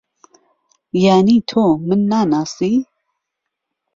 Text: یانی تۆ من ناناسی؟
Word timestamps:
یانی 1.03 1.37
تۆ 1.49 1.63
من 1.87 2.01
ناناسی؟ 2.09 2.71